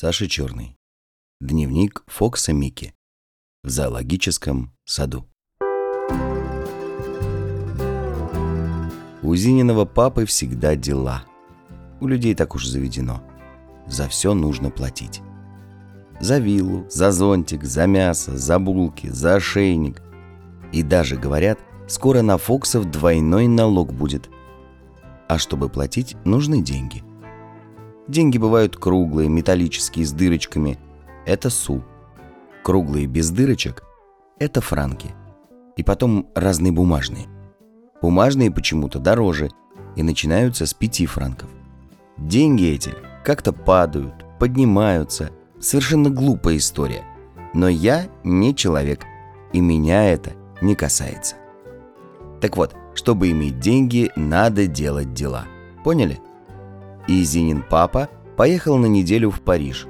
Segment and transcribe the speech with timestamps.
[0.00, 0.76] Саша Черный.
[1.40, 2.94] Дневник Фокса Микки.
[3.64, 5.26] В зоологическом саду.
[9.24, 11.24] У Зининого папы всегда дела.
[12.00, 13.24] У людей так уж заведено.
[13.88, 15.20] За все нужно платить.
[16.20, 20.00] За виллу, за зонтик, за мясо, за булки, за ошейник.
[20.72, 21.58] И даже, говорят,
[21.88, 24.30] скоро на Фоксов двойной налог будет.
[25.26, 27.02] А чтобы платить, нужны деньги.
[28.08, 30.78] Деньги бывают круглые, металлические, с дырочками.
[31.26, 31.84] Это су.
[32.64, 33.84] Круглые без дырочек–
[34.38, 35.14] это франки.
[35.76, 37.26] И потом разные бумажные.
[38.00, 39.50] Бумажные почему-то дороже
[39.94, 41.50] и начинаются с пяти франков.
[42.16, 45.30] Деньги эти как-то падают, поднимаются.
[45.60, 47.04] Совершенно глупая история.
[47.52, 49.04] Но я не человек,
[49.52, 50.32] и меня это
[50.62, 51.36] не касается.
[52.40, 55.46] Так вот, чтобы иметь деньги, надо делать дела.
[55.84, 56.20] Поняли?
[57.08, 59.86] И Зинин папа поехал на неделю в Париж.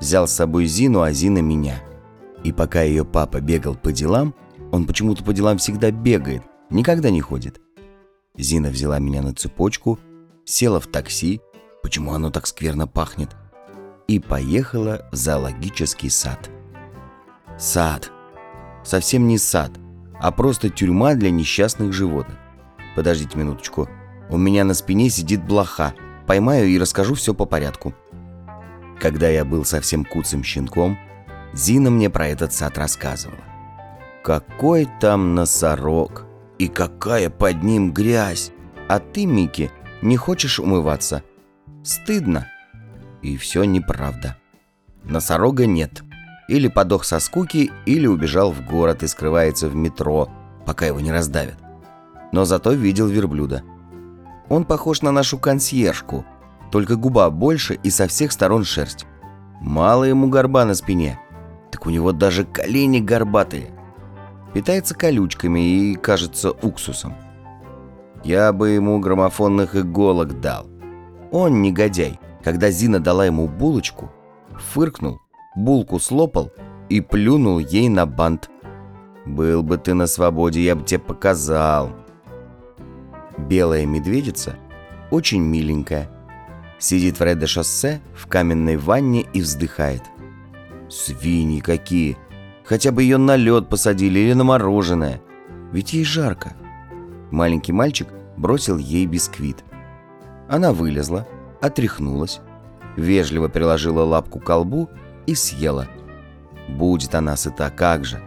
[0.00, 1.82] Взял с собой Зину, а Зина меня.
[2.44, 4.34] И пока ее папа бегал по делам,
[4.72, 7.60] он почему-то по делам всегда бегает, никогда не ходит.
[8.36, 9.98] Зина взяла меня на цепочку,
[10.44, 11.40] села в такси,
[11.82, 13.36] почему оно так скверно пахнет,
[14.08, 16.50] и поехала в зоологический сад.
[17.58, 18.10] Сад.
[18.82, 19.72] Совсем не сад,
[20.20, 22.38] а просто тюрьма для несчастных животных.
[22.94, 23.88] Подождите минуточку.
[24.30, 25.92] У меня на спине сидит блоха–
[26.26, 27.94] Поймаю и расскажу все по порядку.
[29.00, 30.98] Когда я был совсем куцым щенком,
[31.52, 33.38] Зина мне про этот сад рассказывала.
[34.22, 36.26] Какой там носорог
[36.58, 38.50] и какая под ним грязь.
[38.88, 39.70] А ты, Микки,
[40.02, 41.22] не хочешь умываться?
[41.84, 42.48] Стыдно.
[43.22, 44.36] И все неправда.
[45.04, 46.02] Носорога нет.
[46.48, 50.28] Или подох со скуки, или убежал в город и скрывается в метро,
[50.64, 51.58] пока его не раздавят.
[52.32, 53.62] Но зато видел верблюда–
[54.48, 56.24] он похож на нашу консьержку,
[56.70, 59.06] только губа больше и со всех сторон шерсть.
[59.60, 61.18] Мало ему горба на спине,
[61.70, 63.70] так у него даже колени горбатые.
[64.52, 67.14] Питается колючками и, кажется, уксусом.
[68.24, 70.66] Я бы ему граммофонных иголок дал.
[71.30, 74.10] Он, негодяй, когда Зина дала ему булочку,
[74.54, 75.20] фыркнул,
[75.54, 76.52] булку слопал
[76.88, 78.50] и плюнул ей на бант.
[79.24, 81.90] «Был бы ты на свободе, я бы тебе показал».
[83.48, 84.56] Белая медведица
[85.10, 86.10] очень миленькая.
[86.78, 90.02] Сидит в Редо-шоссе в каменной ванне и вздыхает.
[90.88, 92.18] Свиньи какие!
[92.64, 95.22] Хотя бы ее на лед посадили или на мороженое.
[95.72, 96.54] Ведь ей жарко.
[97.30, 99.64] Маленький мальчик бросил ей бисквит.
[100.48, 101.28] Она вылезла,
[101.60, 102.40] отряхнулась,
[102.96, 104.90] вежливо приложила лапку к колбу
[105.26, 105.86] и съела.
[106.68, 108.20] Будет она сыта, как же.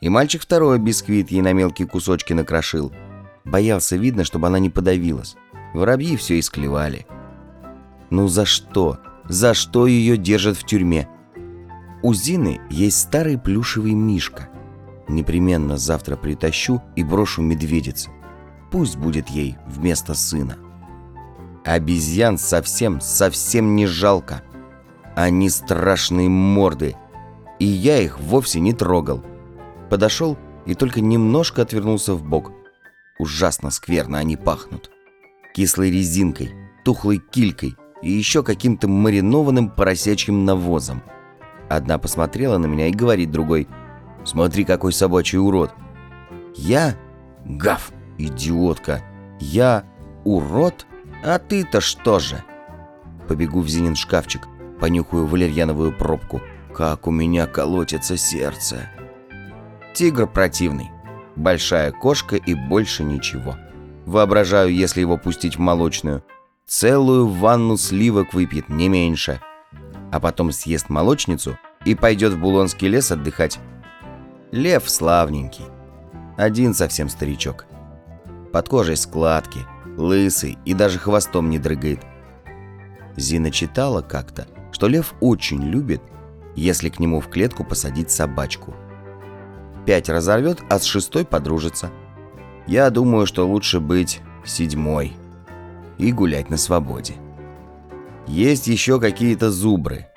[0.00, 2.92] И мальчик второй бисквит ей на мелкие кусочки накрошил–
[3.46, 5.36] Боялся, видно, чтобы она не подавилась.
[5.72, 7.06] Воробьи все исклевали.
[8.10, 8.98] Ну за что?
[9.28, 11.08] За что ее держат в тюрьме?
[12.02, 14.48] У Зины есть старый плюшевый мишка.
[15.08, 18.10] Непременно завтра притащу и брошу медведице.
[18.72, 20.56] Пусть будет ей вместо сына.
[21.64, 24.42] Обезьян совсем, совсем не жалко.
[25.14, 26.96] Они страшные морды.
[27.60, 29.22] И я их вовсе не трогал.
[29.88, 30.36] Подошел
[30.66, 32.50] и только немножко отвернулся в бок–
[33.18, 34.90] Ужасно скверно они пахнут.
[35.54, 36.54] Кислой резинкой,
[36.84, 41.02] тухлой килькой и еще каким-то маринованным поросячьим навозом.
[41.68, 43.68] Одна посмотрела на меня и говорит другой,
[44.24, 45.72] «Смотри, какой собачий урод!»
[46.54, 46.96] «Я?
[47.44, 49.02] Гав, идиотка!
[49.40, 49.84] Я
[50.24, 50.86] урод?
[51.24, 52.42] А ты-то что же?»
[53.28, 54.42] Побегу в Зинин шкафчик,
[54.80, 56.40] понюхаю валерьяновую пробку.
[56.74, 58.90] Как у меня колотится сердце.
[59.94, 60.90] Тигр противный.
[61.36, 63.56] Большая кошка и больше ничего.
[64.06, 66.24] Воображаю, если его пустить в молочную.
[66.66, 69.40] Целую ванну сливок выпьет, не меньше.
[70.10, 73.58] А потом съест молочницу и пойдет в Булонский лес отдыхать.
[74.50, 75.66] Лев славненький.
[76.38, 77.66] Один совсем старичок.
[78.52, 79.60] Под кожей складки,
[79.96, 82.00] лысый и даже хвостом не дрыгает.
[83.16, 86.00] Зина читала как-то, что лев очень любит,
[86.54, 88.74] если к нему в клетку посадить собачку–
[89.86, 91.90] пять разорвет, а с шестой подружится.
[92.66, 95.12] Я думаю, что лучше быть седьмой
[95.98, 97.14] и гулять на свободе.
[98.26, 100.08] Есть еще какие-то зубры.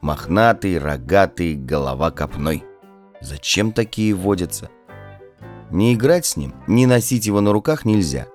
[0.00, 2.64] Мохнатый, рогатый, голова копной.
[3.20, 4.70] Зачем такие водятся?
[5.70, 8.26] Не играть с ним, не носить его на руках нельзя.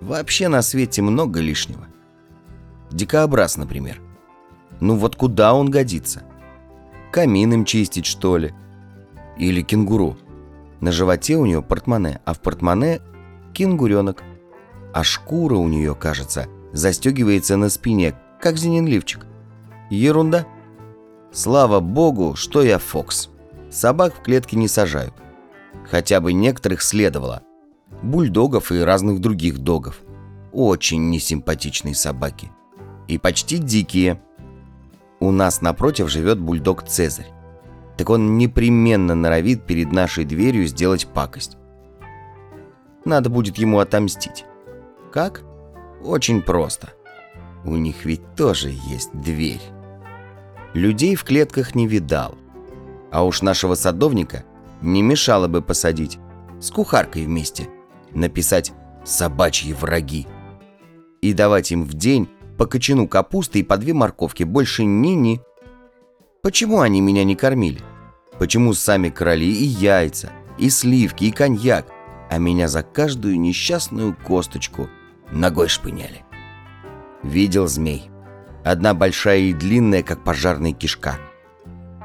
[0.00, 1.86] Вообще на свете много лишнего.
[2.92, 4.00] Дикообраз, например.
[4.78, 6.22] Ну вот куда он годится?
[7.10, 8.54] Камин им чистить, что ли?
[9.38, 10.16] Или кенгуру.
[10.80, 13.00] На животе у нее портмоне, а в портмоне
[13.52, 14.22] кенгуренок.
[14.92, 19.26] А шкура у нее, кажется, застегивается на спине, как зенин лифчик.
[19.90, 20.46] Ерунда.
[21.32, 23.28] Слава богу, что я Фокс.
[23.70, 25.14] Собак в клетке не сажают.
[25.90, 27.42] Хотя бы некоторых следовало.
[28.02, 30.00] Бульдогов и разных других догов.
[30.52, 32.50] Очень несимпатичные собаки.
[33.08, 34.20] И почти дикие.
[35.20, 37.37] У нас напротив живет бульдог Цезарь.
[37.98, 41.56] Так он непременно норовит перед нашей дверью сделать пакость.
[43.04, 44.44] Надо будет ему отомстить.
[45.12, 45.42] Как?
[46.04, 46.92] Очень просто.
[47.64, 49.60] У них ведь тоже есть дверь.
[50.74, 52.36] Людей в клетках не видал.
[53.10, 54.44] А уж нашего садовника
[54.80, 56.18] не мешало бы посадить.
[56.60, 57.68] С кухаркой вместе.
[58.12, 58.72] Написать
[59.04, 60.28] «собачьи враги».
[61.20, 62.28] И давать им в день
[62.58, 64.44] по кочану капусты и по две морковки.
[64.44, 65.40] Больше ни-ни.
[66.42, 67.80] Почему они меня не кормили?
[68.38, 71.86] Почему сами короли и яйца, и сливки, и коньяк,
[72.30, 74.88] а меня за каждую несчастную косточку
[75.32, 76.24] ногой шпыняли?
[77.22, 78.10] Видел змей.
[78.64, 81.18] Одна большая и длинная, как пожарная кишка.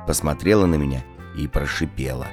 [0.08, 1.04] Посмотрела на меня
[1.38, 2.28] и прошипела.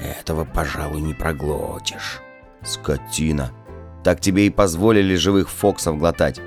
[0.00, 2.20] «Этого, пожалуй, не проглотишь».
[2.62, 3.52] «Скотина!
[4.02, 6.40] Так тебе и позволили живых фоксов глотать».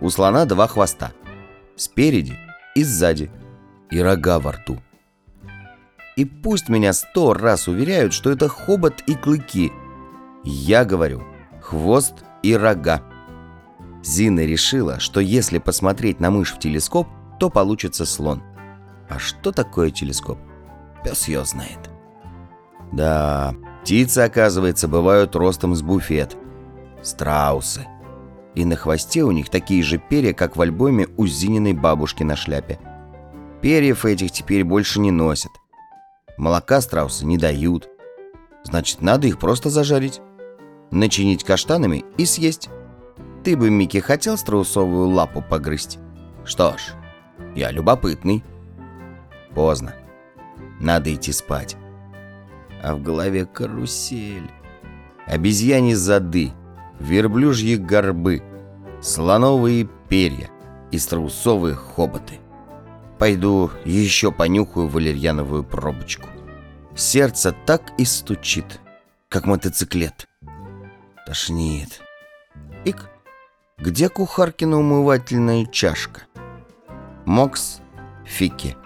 [0.00, 1.12] У слона два хвоста.
[1.76, 2.36] Спереди
[2.74, 3.30] и сзади.
[3.90, 4.80] И рога во рту.
[6.16, 9.72] И пусть меня сто раз уверяют, что это хобот и клыки.
[10.44, 11.24] Я говорю,
[11.60, 13.02] хвост и рога.
[14.02, 17.08] Зина решила, что если посмотреть на мышь в телескоп,
[17.40, 18.42] то получится слон.
[19.08, 20.38] А что такое телескоп?
[21.02, 21.90] Пес ее знает.
[22.92, 26.36] Да, птицы, оказывается, бывают ростом с буфет.
[27.02, 27.86] Страусы.
[28.54, 32.36] И на хвосте у них такие же перья, как в альбоме у Зининой бабушки на
[32.36, 32.78] шляпе.
[33.60, 35.50] Перьев этих теперь больше не носят.
[36.36, 37.88] Молока страусы не дают.
[38.64, 40.20] Значит, надо их просто зажарить.
[40.90, 42.68] Начинить каштанами и съесть.
[43.44, 45.98] Ты бы, Микки, хотел страусовую лапу погрызть?
[46.44, 46.94] Что ж,
[47.54, 48.42] я любопытный.
[49.54, 49.94] Поздно.
[50.80, 51.76] Надо идти спать.
[52.82, 54.50] А в голове карусель.
[55.26, 56.52] Обезьяни зады,
[57.00, 58.42] верблюжьи горбы,
[59.00, 60.50] слоновые перья
[60.90, 62.40] и страусовые хоботы.
[63.18, 66.28] Пойду еще понюхаю валерьяновую пробочку.
[66.96, 68.80] Сердце так и стучит,
[69.28, 70.28] как мотоциклет.
[71.26, 72.00] Тошнит.
[72.84, 73.08] Ик.
[73.78, 76.22] Где кухаркина умывательная чашка?
[77.24, 77.80] Мокс,
[78.24, 78.76] Фики.